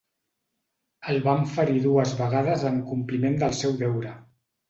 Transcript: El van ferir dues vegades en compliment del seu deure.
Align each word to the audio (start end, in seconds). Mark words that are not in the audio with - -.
El 1.11 1.19
van 1.25 1.43
ferir 1.57 1.83
dues 1.83 2.15
vegades 2.23 2.65
en 2.71 2.81
compliment 2.93 3.39
del 3.43 3.57
seu 3.61 3.79
deure. 3.85 4.17